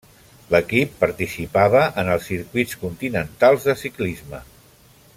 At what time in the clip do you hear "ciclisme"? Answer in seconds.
3.83-4.45